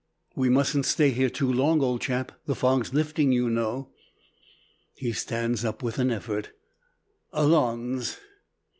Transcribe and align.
"We 0.35 0.49
mustn't 0.49 0.87
stay 0.87 1.11
here 1.11 1.29
too 1.29 1.53
long, 1.53 1.83
old 1.83 2.01
chap. 2.01 2.31
The 2.47 2.55
fog's 2.55 2.91
lifting, 2.91 3.31
you 3.31 3.51
know." 3.51 3.91
He 4.95 5.11
stands 5.13 5.63
up 5.63 5.83
with 5.83 5.99
an 5.99 6.09
effort 6.09 6.53
"Allons." 7.31 8.17